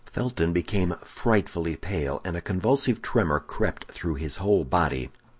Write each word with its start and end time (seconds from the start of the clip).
Felton 0.07 0.51
became 0.51 0.95
frightfully 1.03 1.75
pale, 1.75 2.21
and 2.25 2.35
a 2.35 2.41
convulsive 2.41 3.03
tremor 3.03 3.39
crept 3.39 3.91
through 3.91 4.15
his 4.15 4.37
whole 4.37 4.63
body. 4.63 5.11